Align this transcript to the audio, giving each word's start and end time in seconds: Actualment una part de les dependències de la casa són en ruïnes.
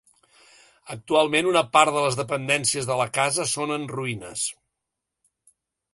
Actualment 0.95 1.49
una 1.49 1.63
part 1.77 1.93
de 1.97 2.01
les 2.07 2.17
dependències 2.21 2.89
de 2.93 2.97
la 3.03 3.07
casa 3.19 3.49
són 3.55 3.75
en 3.79 3.87
ruïnes. 3.95 4.51